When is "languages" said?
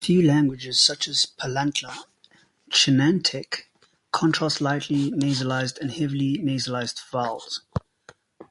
0.22-0.80